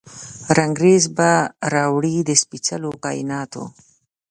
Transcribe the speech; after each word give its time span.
رنګریز 0.57 1.03
به 1.17 1.31
راوړي، 1.73 2.15
د 2.27 2.29
سپیڅلو 2.41 2.91
کائیناتو، 3.03 3.63